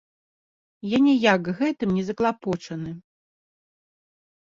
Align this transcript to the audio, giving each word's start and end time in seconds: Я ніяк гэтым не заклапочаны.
Я 0.95 1.01
ніяк 1.09 1.51
гэтым 1.61 1.89
не 1.99 2.03
заклапочаны. 2.09 2.91